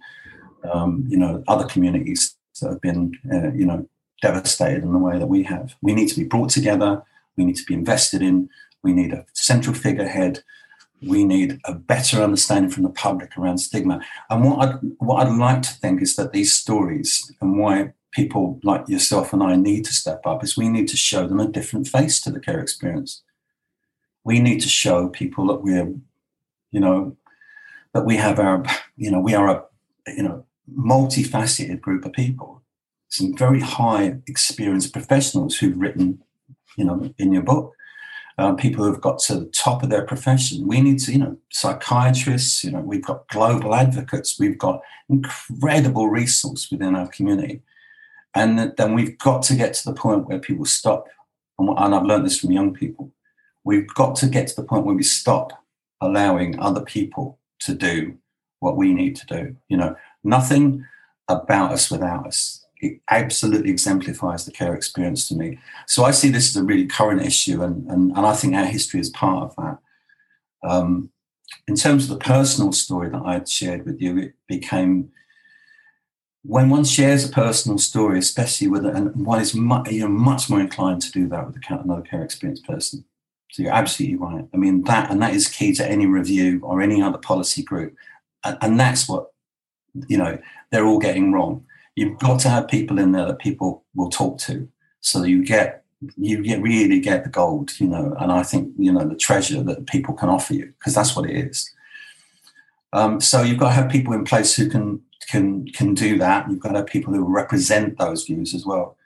um, 0.73 1.05
you 1.09 1.17
know, 1.17 1.43
other 1.49 1.67
communities 1.67 2.37
that 2.61 2.71
have 2.71 2.81
been, 2.81 3.13
uh, 3.33 3.53
you 3.53 3.67
know, 3.67 3.89
devastated 4.23 4.83
in 4.83 4.93
the 4.93 4.99
way 4.99 5.19
that 5.19 5.27
we 5.27 5.43
have. 5.45 5.75
We 5.83 5.95
need 5.95 6.09
to 6.09 6.17
be 6.17 6.25
brought 6.25 6.51
together. 6.51 7.03
We 7.37 7.45
need 7.45 7.57
to 7.57 7.65
be 7.65 7.75
invested 7.75 8.23
in. 8.23 8.49
We 8.83 8.93
need 8.93 9.13
a 9.13 9.25
central 9.35 9.75
figurehead 9.75 10.43
we 11.03 11.25
need 11.25 11.61
a 11.65 11.75
better 11.75 12.23
understanding 12.23 12.71
from 12.71 12.83
the 12.83 12.91
public 12.91 13.37
around 13.37 13.59
stigma. 13.59 14.01
And 14.31 14.45
what 14.45 14.69
I'd, 14.69 14.79
what 14.99 15.27
I'd 15.27 15.37
like 15.37 15.63
to 15.63 15.75
think 15.75 16.03
is 16.03 16.17
that 16.17 16.33
these 16.33 16.53
stories 16.53 17.33
and 17.41 17.59
why 17.59 17.93
people 18.13 18.59
like 18.65 18.89
yourself 18.89 19.33
and 19.33 19.43
I 19.43 19.57
need 19.57 19.85
to 19.85 19.93
step 19.93 20.27
up 20.27 20.43
is 20.43 20.57
we 20.57 20.69
need 20.69 20.89
to 20.89 20.97
show 20.97 21.27
them 21.27 21.41
a 21.41 21.49
different 21.49 21.87
face 21.87 22.21
to 22.23 22.31
the 22.31 22.41
care 22.41 22.61
experience. 22.61 23.23
We 24.25 24.41
need 24.41 24.61
to 24.61 24.69
show 24.69 25.09
people 25.09 25.47
that 25.49 25.63
we're, 25.63 25.95
you 26.71 26.81
know, 26.81 27.17
that 27.95 28.05
we 28.05 28.17
have 28.17 28.39
our, 28.39 28.65
you 28.97 29.11
know, 29.11 29.21
we 29.21 29.35
are 29.35 29.49
a, 29.49 29.65
you 30.09 30.23
know, 30.23 30.45
multifaceted 30.77 31.81
group 31.81 32.05
of 32.05 32.13
people. 32.13 32.63
Some 33.09 33.37
very 33.37 33.61
high 33.61 34.19
experienced 34.27 34.93
professionals 34.93 35.57
who've 35.57 35.79
written, 35.79 36.23
you 36.77 36.85
know, 36.85 37.13
in 37.19 37.33
your 37.33 37.43
book 37.43 37.75
um, 38.39 38.57
people 38.57 38.85
who've 38.85 39.01
got 39.01 39.19
to 39.19 39.41
the 39.41 39.47
top 39.47 39.83
of 39.83 39.91
their 39.91 40.07
profession. 40.07 40.67
We 40.67 40.81
need 40.81 41.01
to, 41.01 41.13
you 41.13 41.19
know, 41.19 41.37
psychiatrists, 41.51 42.63
you 42.63 42.71
know, 42.71 42.81
we've 42.81 43.05
got 43.05 43.27
global 43.29 43.75
advocates, 43.75 44.39
we've 44.39 44.59
got 44.59 44.81
incredible 45.09 46.09
resource 46.09 46.71
within 46.71 46.95
our 46.95 47.09
community. 47.09 47.63
And 48.35 48.73
then 48.77 48.95
we've 48.95 49.19
got 49.19 49.43
to 49.45 49.57
get 49.57 49.75
to 49.75 49.85
the 49.85 49.95
point 49.95 50.29
where 50.29 50.39
people 50.39 50.65
stop. 50.65 51.09
And 51.59 51.95
I've 51.95 52.05
learned 52.05 52.25
this 52.25 52.39
from 52.39 52.53
young 52.53 52.73
people. 52.73 53.11
We've 53.65 53.89
got 53.95 54.15
to 54.17 54.29
get 54.29 54.47
to 54.49 54.57
the 54.57 54.63
point 54.63 54.87
where 54.87 54.95
we 54.95 55.03
stop 55.03 55.53
allowing 56.01 56.59
other 56.61 56.83
people 56.83 57.41
to 57.61 57.75
do 57.75 58.17
what 58.61 58.77
we 58.77 58.95
need 58.95 59.17
to 59.17 59.27
do. 59.27 59.57
You 59.69 59.79
know, 59.79 59.97
nothing 60.25 60.85
about 61.29 61.73
us 61.73 61.91
without 61.91 62.27
us 62.27 62.65
it 62.81 63.01
absolutely 63.11 63.71
exemplifies 63.71 64.45
the 64.45 64.53
care 64.53 64.75
experience 64.75 65.29
to 65.29 65.35
me. 65.35 65.59
So 65.87 66.05
I 66.05 66.13
see 66.13 66.29
this 66.29 66.49
as 66.51 66.57
a 66.57 66.65
really 66.65 66.87
current 66.87 67.23
issue, 67.23 67.63
and, 67.63 67.87
and, 67.91 68.17
and 68.17 68.27
I 68.27 68.35
think 68.35 68.55
our 68.55 68.67
history 68.67 69.01
is 69.01 69.11
part 69.11 69.45
of 69.45 69.57
that. 69.57 69.79
Um, 70.69 71.11
in 71.67 71.77
terms 71.77 72.05
of 72.05 72.11
the 72.11 72.25
personal 72.25 72.73
story 72.73 73.09
that 73.11 73.23
I 73.25 73.35
had 73.35 73.49
shared 73.49 73.85
with 73.85 74.01
you, 74.01 74.19
it 74.19 74.35
became 74.47 75.11
when 76.43 76.71
one 76.71 76.85
shares 76.85 77.29
a 77.29 77.33
personal 77.33 77.79
story, 77.79 78.19
especially 78.19 78.69
with 78.69 78.87
and 78.87 79.15
one 79.27 79.41
is 79.41 79.55
much, 79.55 79.91
you're 79.91 80.09
much 80.09 80.49
more 80.49 80.61
inclined 80.61 81.03
to 81.03 81.13
do 81.13 81.29
that 81.29 81.47
with 81.47 81.57
another 81.69 82.03
care 82.03 82.23
experience 82.23 82.61
person. 82.61 83.05
So 83.51 83.63
you're 83.63 83.73
absolutely 83.73 84.17
right. 84.17 84.47
I 84.55 84.57
mean 84.57 84.85
that, 84.85 85.11
and 85.11 85.21
that 85.21 85.35
is 85.35 85.49
key 85.49 85.75
to 85.75 85.87
any 85.87 86.07
review 86.07 86.61
or 86.63 86.81
any 86.81 87.03
other 87.03 87.19
policy 87.19 87.63
group, 87.63 87.95
and, 88.45 88.57
and 88.63 88.81
that's 88.81 89.09
what 89.09 89.33
you 90.09 90.19
know 90.19 90.39
they're 90.71 90.87
all 90.87 90.99
getting 90.99 91.33
wrong. 91.33 91.65
You've 91.97 92.19
got 92.19 92.41
to 92.41 92.49
have 92.49 92.69
people 92.69 92.99
in 92.99 93.13
there 93.13 93.27
that 93.27 93.39
people 93.39 93.85
will 93.95 94.11
talk 94.11 94.39
to. 94.41 94.69
So 95.01 95.25
you 95.25 95.45
get 95.45 95.85
you 96.17 96.43
get 96.43 96.63
really 96.63 97.01
get 97.01 97.25
the 97.25 97.31
gold 97.31 97.73
you 97.81 97.89
know 97.89 98.15
and 98.21 98.31
i 98.31 98.41
think 98.41 98.73
you 98.79 98.93
know 98.93 99.05
the 99.05 99.17
treasure 99.17 99.65
that 99.65 99.85
people 99.89 100.15
can 100.15 100.29
offer 100.29 100.55
you 100.55 100.73
because 100.79 100.95
that's 100.95 101.17
what 101.17 101.29
it 101.29 101.37
is. 101.37 101.73
Um, 102.93 103.21
so 103.21 103.43
you've 103.43 103.59
got 103.59 103.69
to 103.69 103.75
have 103.75 103.91
people 103.91 104.15
in 104.15 104.25
place 104.25 104.55
who 104.55 104.69
can 104.69 105.03
can 105.29 105.67
can 105.67 105.95
do 105.95 106.19
that. 106.19 106.49
You've 106.49 106.61
got 106.61 106.71
to 106.71 106.79
have 106.79 106.87
people 106.87 107.13
who 107.13 107.25
represent 107.25 107.99
those 107.99 108.25
views 108.25 108.55
as 108.55 108.65
well. 108.65 108.97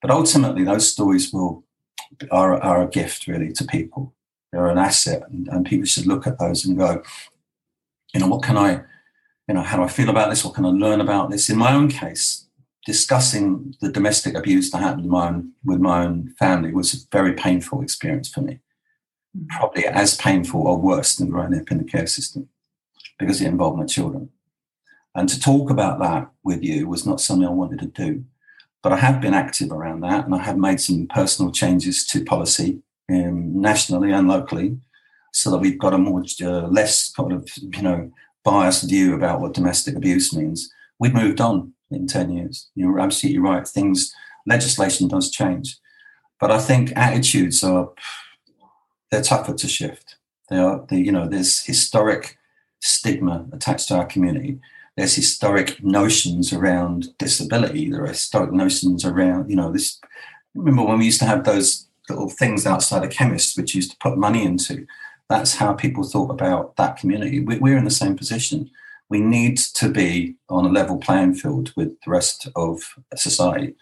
But 0.00 0.10
ultimately 0.10 0.64
those 0.64 0.90
stories 0.92 1.32
will 1.32 1.64
are, 2.30 2.60
are 2.62 2.82
a 2.82 2.88
gift 2.88 3.26
really 3.26 3.52
to 3.54 3.64
people. 3.64 4.14
They're 4.52 4.68
an 4.68 4.78
asset 4.78 5.22
and, 5.30 5.48
and 5.48 5.66
people 5.66 5.86
should 5.86 6.06
look 6.06 6.26
at 6.26 6.38
those 6.38 6.64
and 6.64 6.76
go 6.78 7.02
you 8.12 8.20
know 8.20 8.26
what 8.26 8.42
can 8.42 8.56
i 8.56 8.82
you 9.52 9.58
know 9.58 9.62
how 9.62 9.76
do 9.76 9.82
i 9.82 9.88
feel 9.88 10.08
about 10.08 10.30
this 10.30 10.44
what 10.44 10.54
can 10.54 10.64
i 10.64 10.70
learn 10.70 11.00
about 11.00 11.30
this 11.30 11.50
in 11.50 11.58
my 11.58 11.74
own 11.74 11.88
case 11.88 12.42
discussing 12.84 13.74
the 13.80 13.90
domestic 13.90 14.34
abuse 14.34 14.70
that 14.70 14.78
happened 14.78 15.08
my 15.08 15.28
own, 15.28 15.52
with 15.64 15.80
my 15.80 16.04
own 16.04 16.34
family 16.38 16.72
was 16.72 16.94
a 16.94 17.06
very 17.12 17.32
painful 17.34 17.80
experience 17.80 18.28
for 18.28 18.40
me. 18.40 18.58
Mm. 19.36 19.48
Probably 19.48 19.86
as 19.86 20.16
painful 20.16 20.66
or 20.66 20.78
worse 20.78 21.16
than 21.16 21.30
growing 21.30 21.54
up 21.54 21.70
in 21.70 21.78
the 21.78 21.84
care 21.84 22.06
system 22.06 22.48
because 23.18 23.40
it 23.40 23.46
involved 23.46 23.78
my 23.78 23.86
children. 23.86 24.30
And 25.14 25.28
to 25.28 25.38
talk 25.38 25.70
about 25.70 26.00
that 26.00 26.30
with 26.42 26.62
you 26.62 26.88
was 26.88 27.06
not 27.06 27.20
something 27.20 27.46
I 27.46 27.52
wanted 27.52 27.80
to 27.80 27.86
do. 27.86 28.24
But 28.82 28.92
I 28.92 28.96
have 28.96 29.20
been 29.20 29.34
active 29.34 29.70
around 29.70 30.00
that 30.00 30.24
and 30.24 30.34
I 30.34 30.38
have 30.38 30.58
made 30.58 30.80
some 30.80 31.06
personal 31.06 31.52
changes 31.52 32.04
to 32.06 32.24
policy 32.24 32.82
um, 33.08 33.60
nationally 33.60 34.10
and 34.10 34.26
locally 34.26 34.78
so 35.32 35.50
that 35.50 35.58
we've 35.58 35.78
got 35.78 35.94
a 35.94 35.98
more 35.98 36.24
uh, 36.42 36.66
less 36.66 37.12
kind 37.12 37.32
of 37.32 37.48
you 37.56 37.82
know 37.82 38.10
biased 38.44 38.88
view 38.88 39.14
about 39.14 39.40
what 39.40 39.54
domestic 39.54 39.96
abuse 39.96 40.34
means. 40.34 40.72
We've 40.98 41.14
moved 41.14 41.40
on 41.40 41.74
in 41.90 42.06
10 42.06 42.30
years. 42.30 42.70
You're 42.74 43.00
absolutely 43.00 43.40
right. 43.40 43.66
Things, 43.66 44.14
legislation 44.46 45.08
does 45.08 45.30
change. 45.30 45.78
But 46.40 46.50
I 46.50 46.58
think 46.58 46.92
attitudes 46.96 47.62
are, 47.62 47.90
they're 49.10 49.22
tougher 49.22 49.54
to 49.54 49.68
shift. 49.68 50.16
They 50.48 50.58
are, 50.58 50.84
they, 50.88 50.98
you 50.98 51.12
know, 51.12 51.28
there's 51.28 51.64
historic 51.64 52.38
stigma 52.80 53.46
attached 53.52 53.88
to 53.88 53.96
our 53.96 54.06
community. 54.06 54.58
There's 54.96 55.14
historic 55.14 55.82
notions 55.82 56.52
around 56.52 57.16
disability. 57.18 57.90
There 57.90 58.02
are 58.02 58.08
historic 58.08 58.52
notions 58.52 59.04
around, 59.04 59.48
you 59.48 59.56
know, 59.56 59.72
this. 59.72 60.00
Remember 60.54 60.84
when 60.84 60.98
we 60.98 61.06
used 61.06 61.20
to 61.20 61.26
have 61.26 61.44
those 61.44 61.86
little 62.10 62.28
things 62.28 62.66
outside 62.66 63.04
a 63.04 63.08
chemist, 63.08 63.56
which 63.56 63.74
used 63.74 63.92
to 63.92 63.96
put 63.98 64.18
money 64.18 64.44
into? 64.44 64.86
That's 65.32 65.54
how 65.54 65.72
people 65.72 66.04
thought 66.04 66.30
about 66.30 66.76
that 66.76 66.98
community. 66.98 67.40
We're 67.40 67.78
in 67.78 67.86
the 67.86 67.90
same 67.90 68.18
position. 68.18 68.70
We 69.08 69.18
need 69.18 69.56
to 69.56 69.88
be 69.88 70.34
on 70.50 70.66
a 70.66 70.68
level 70.68 70.98
playing 70.98 71.36
field 71.36 71.72
with 71.74 71.98
the 72.02 72.10
rest 72.10 72.50
of 72.54 72.82
society, 73.16 73.74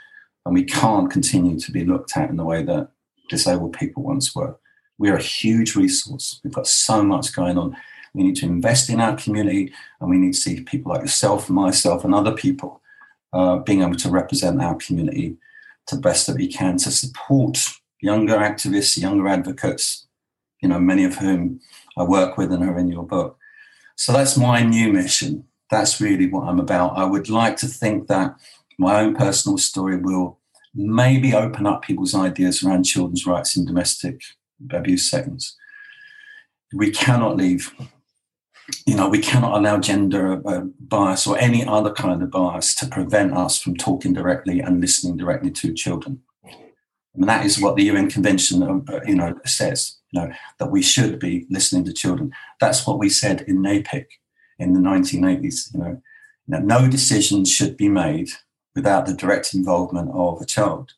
and 0.47 0.55
we 0.55 0.63
can't 0.63 1.11
continue 1.11 1.59
to 1.59 1.73
be 1.73 1.85
looked 1.85 2.17
at 2.17 2.31
in 2.31 2.37
the 2.37 2.45
way 2.45 2.63
that 2.63 2.93
disabled 3.29 3.73
people 3.73 4.05
once 4.05 4.33
were. 4.33 4.55
We're 4.97 5.17
a 5.17 5.23
huge 5.23 5.75
resource. 5.75 6.41
We've 6.45 6.53
got 6.53 6.69
so 6.69 7.03
much 7.03 7.35
going 7.35 7.59
on. 7.59 7.77
We 8.15 8.23
need 8.23 8.37
to 8.37 8.47
invest 8.47 8.89
in 8.89 9.01
our 9.01 9.17
community, 9.17 9.73
and 10.01 10.09
we 10.09 10.19
need 10.19 10.35
to 10.35 10.41
see 10.41 10.61
people 10.61 10.93
like 10.93 11.03
yourself 11.03 11.51
myself 11.51 12.05
and 12.05 12.15
other 12.15 12.33
people 12.33 12.81
uh, 13.33 13.57
being 13.57 13.83
able 13.83 13.97
to 13.97 14.09
represent 14.09 14.63
our 14.63 14.77
community 14.77 15.37
to 15.89 15.97
the 15.97 16.01
best 16.01 16.29
that 16.29 16.37
we 16.37 16.47
can 16.47 16.77
to 16.77 16.93
support 16.93 17.59
younger 18.01 18.37
activists, 18.37 18.97
younger 18.97 19.27
advocates, 19.27 20.07
you 20.63 20.69
know, 20.69 20.79
many 20.79 21.05
of 21.05 21.17
whom 21.17 21.61
I 21.97 22.03
work 22.03 22.37
with 22.37 22.53
and 22.53 22.63
are 22.63 22.79
in 22.79 22.89
your 22.89 23.07
book. 23.07 23.39
So 23.97 24.13
that's 24.13 24.37
my 24.37 24.63
new 24.63 24.93
mission. 24.93 25.45
That's 25.71 26.01
really 26.01 26.27
what 26.27 26.49
I'm 26.49 26.59
about. 26.59 26.97
I 26.97 27.05
would 27.05 27.29
like 27.29 27.57
to 27.59 27.67
think 27.67 28.09
that 28.09 28.35
my 28.79 29.01
own 29.01 29.15
personal 29.15 29.59
story 29.59 29.97
will 29.97 30.39
maybe 30.75 31.35
open 31.35 31.67
up 31.67 31.83
people's 31.83 32.15
ideas 32.15 32.63
around 32.63 32.85
children's 32.85 33.27
rights 33.27 33.57
in 33.57 33.67
domestic 33.67 34.23
abuse 34.73 35.11
settings. 35.11 35.57
We 36.73 36.91
cannot 36.91 37.37
leave, 37.37 37.75
you 38.87 38.95
know, 38.95 39.09
we 39.09 39.19
cannot 39.19 39.59
allow 39.59 39.79
gender 39.79 40.41
uh, 40.47 40.63
bias 40.79 41.27
or 41.27 41.37
any 41.39 41.67
other 41.67 41.93
kind 41.93 42.23
of 42.23 42.31
bias 42.31 42.75
to 42.77 42.87
prevent 42.87 43.37
us 43.37 43.61
from 43.61 43.77
talking 43.77 44.13
directly 44.13 44.61
and 44.61 44.81
listening 44.81 45.17
directly 45.17 45.51
to 45.51 45.75
children. 45.75 46.23
And 47.15 47.29
that 47.29 47.45
is 47.45 47.61
what 47.61 47.77
the 47.77 47.85
UN 47.85 48.09
Convention, 48.09 48.63
uh, 48.63 49.01
you 49.07 49.17
know, 49.17 49.39
says. 49.45 50.00
You 50.13 50.21
know 50.21 50.33
that 50.59 50.71
we 50.71 50.83
should 50.83 51.19
be 51.19 51.47
listening 51.51 51.85
to 51.85 51.93
children. 51.93 52.33
That's 52.61 52.87
what 52.87 52.99
we 52.99 53.09
said 53.09 53.43
in 53.43 53.59
NAYPIC 53.59 54.07
in 54.59 54.73
the 54.73 54.81
1980s. 54.81 55.73
You 55.75 55.81
know, 55.81 56.03
that 56.49 56.65
no 56.65 56.89
decision 56.89 57.45
should 57.45 57.77
be 57.77 57.89
made 57.89 58.31
without 58.75 59.07
the 59.07 59.15
direct 59.15 59.55
involvement 59.55 60.11
of 60.13 60.41
a 60.41 60.47
child. 60.47 60.93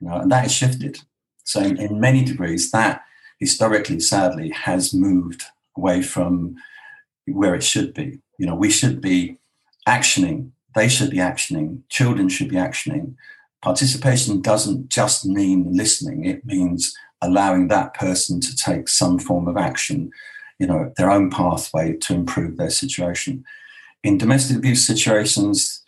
You 0.00 0.08
know, 0.08 0.16
and 0.16 0.30
that 0.30 0.42
has 0.42 0.52
shifted. 0.52 1.00
So, 1.44 1.60
in, 1.60 1.76
in 1.78 2.00
many 2.00 2.24
degrees, 2.24 2.70
that 2.70 3.02
historically, 3.38 4.00
sadly, 4.00 4.50
has 4.50 4.94
moved 4.94 5.42
away 5.76 6.02
from 6.02 6.56
where 7.26 7.54
it 7.54 7.64
should 7.64 7.94
be. 7.94 8.20
You 8.38 8.46
know, 8.46 8.54
we 8.54 8.70
should 8.70 9.00
be 9.00 9.38
actioning. 9.88 10.50
They 10.74 10.88
should 10.88 11.10
be 11.10 11.16
actioning. 11.16 11.82
Children 11.88 12.28
should 12.28 12.48
be 12.48 12.56
actioning 12.56 13.16
participation 13.62 14.40
doesn't 14.40 14.88
just 14.88 15.26
mean 15.26 15.72
listening, 15.72 16.24
it 16.24 16.44
means 16.44 16.94
allowing 17.22 17.68
that 17.68 17.94
person 17.94 18.40
to 18.40 18.56
take 18.56 18.88
some 18.88 19.18
form 19.18 19.48
of 19.48 19.56
action, 19.56 20.10
you 20.58 20.66
know, 20.66 20.92
their 20.96 21.10
own 21.10 21.30
pathway 21.30 21.94
to 21.94 22.14
improve 22.14 22.56
their 22.56 22.70
situation. 22.70 23.44
In 24.02 24.18
domestic 24.18 24.56
abuse 24.56 24.86
situations, 24.86 25.82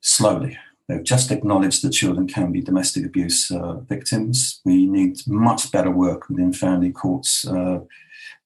slowly. 0.00 0.58
They've 0.88 1.02
just 1.02 1.32
acknowledged 1.32 1.82
that 1.82 1.90
children 1.90 2.28
can 2.28 2.52
be 2.52 2.60
domestic 2.60 3.04
abuse 3.04 3.50
uh, 3.50 3.74
victims. 3.88 4.60
We 4.64 4.86
need 4.86 5.18
much 5.26 5.72
better 5.72 5.90
work 5.90 6.28
within 6.28 6.52
family 6.52 6.92
courts, 6.92 7.46
uh, 7.46 7.80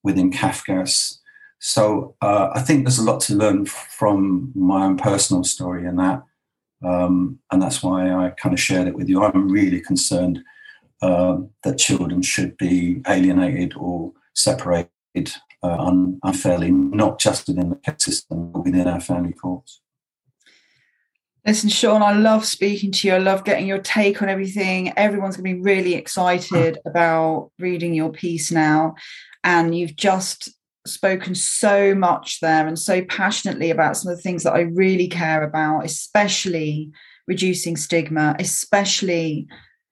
within 0.02 0.30
CAFCASS. 0.32 1.18
So 1.58 2.14
uh, 2.22 2.48
I 2.54 2.60
think 2.62 2.84
there's 2.84 2.98
a 2.98 3.04
lot 3.04 3.20
to 3.22 3.34
learn 3.34 3.66
from 3.66 4.50
my 4.54 4.86
own 4.86 4.96
personal 4.96 5.44
story 5.44 5.86
in 5.86 5.96
that. 5.96 6.22
Um, 6.82 7.38
and 7.52 7.60
that's 7.60 7.82
why 7.82 8.10
I 8.10 8.30
kind 8.30 8.54
of 8.54 8.60
shared 8.60 8.88
it 8.88 8.94
with 8.94 9.10
you. 9.10 9.22
I'm 9.22 9.50
really 9.50 9.82
concerned 9.82 10.42
uh, 11.02 11.38
that 11.64 11.78
children 11.78 12.22
should 12.22 12.56
be 12.56 13.02
alienated 13.08 13.74
or 13.76 14.12
separated 14.34 14.90
uh, 15.62 15.92
unfairly, 16.22 16.70
not 16.70 17.18
just 17.18 17.48
within 17.48 17.70
the 17.70 17.76
care 17.76 17.96
system, 17.98 18.52
but 18.52 18.64
within 18.64 18.86
our 18.86 19.00
family 19.00 19.32
courts. 19.32 19.80
Listen, 21.46 21.70
Sean, 21.70 22.02
I 22.02 22.12
love 22.12 22.44
speaking 22.44 22.92
to 22.92 23.08
you. 23.08 23.14
I 23.14 23.18
love 23.18 23.44
getting 23.44 23.66
your 23.66 23.78
take 23.78 24.20
on 24.20 24.28
everything. 24.28 24.92
Everyone's 24.96 25.36
going 25.36 25.50
to 25.50 25.56
be 25.56 25.62
really 25.62 25.94
excited 25.94 26.78
about 26.86 27.50
reading 27.58 27.94
your 27.94 28.10
piece 28.12 28.52
now. 28.52 28.94
And 29.42 29.74
you've 29.74 29.96
just 29.96 30.50
spoken 30.86 31.34
so 31.34 31.94
much 31.94 32.40
there 32.40 32.66
and 32.66 32.78
so 32.78 33.02
passionately 33.04 33.70
about 33.70 33.96
some 33.96 34.10
of 34.10 34.18
the 34.18 34.22
things 34.22 34.42
that 34.42 34.54
I 34.54 34.60
really 34.60 35.08
care 35.08 35.42
about, 35.42 35.84
especially 35.84 36.90
reducing 37.26 37.76
stigma, 37.76 38.36
especially 38.38 39.46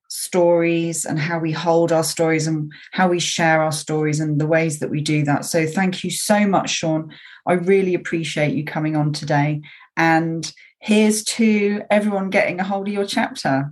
stories 0.09 1.05
and 1.05 1.19
how 1.19 1.39
we 1.39 1.51
hold 1.51 1.91
our 1.91 2.03
stories 2.03 2.47
and 2.47 2.71
how 2.91 3.07
we 3.07 3.19
share 3.19 3.61
our 3.61 3.71
stories 3.71 4.19
and 4.19 4.41
the 4.41 4.47
ways 4.47 4.79
that 4.79 4.89
we 4.89 5.01
do 5.01 5.23
that. 5.23 5.45
So 5.45 5.65
thank 5.65 6.03
you 6.03 6.11
so 6.11 6.45
much, 6.45 6.71
Sean. 6.71 7.11
I 7.45 7.53
really 7.53 7.93
appreciate 7.93 8.55
you 8.55 8.65
coming 8.65 8.95
on 8.95 9.13
today. 9.13 9.61
And 9.95 10.51
here's 10.79 11.23
to 11.25 11.83
everyone 11.89 12.29
getting 12.31 12.59
a 12.59 12.63
hold 12.63 12.87
of 12.87 12.93
your 12.93 13.05
chapter. 13.05 13.71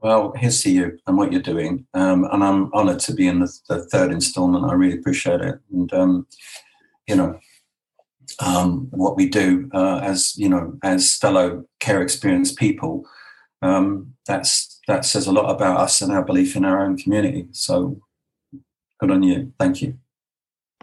Well, 0.00 0.32
here's 0.36 0.62
to 0.62 0.70
you 0.70 0.98
and 1.06 1.16
what 1.16 1.32
you're 1.32 1.42
doing. 1.42 1.86
Um, 1.94 2.24
and 2.30 2.44
I'm 2.44 2.72
honoured 2.72 3.00
to 3.00 3.14
be 3.14 3.26
in 3.26 3.40
the, 3.40 3.52
the, 3.68 3.84
third 3.86 4.12
instalment. 4.12 4.70
I 4.70 4.74
really 4.74 4.98
appreciate 4.98 5.40
it. 5.40 5.58
And, 5.72 5.92
um, 5.92 6.26
you 7.08 7.16
know, 7.16 7.38
um, 8.40 8.88
what 8.90 9.16
we 9.16 9.28
do 9.28 9.68
uh, 9.74 9.98
as, 9.98 10.36
you 10.36 10.48
know, 10.48 10.78
as 10.84 11.16
fellow 11.16 11.64
care 11.80 12.00
experienced 12.00 12.58
people, 12.58 13.06
um, 13.62 14.14
that's 14.26 14.80
that 14.86 15.04
says 15.04 15.26
a 15.26 15.32
lot 15.32 15.50
about 15.50 15.78
us 15.78 16.00
and 16.00 16.12
our 16.12 16.24
belief 16.24 16.56
in 16.56 16.64
our 16.64 16.84
own 16.84 16.96
community. 16.96 17.46
So 17.52 18.00
good 19.00 19.10
on 19.10 19.22
you. 19.22 19.52
Thank 19.58 19.82
you. 19.82 19.98